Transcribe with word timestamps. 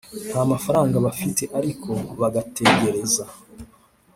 nta 0.29 0.41
mafaranga 0.51 0.95
bafite 1.05 1.43
ariko 1.59 1.89
bagategereza 2.19 3.23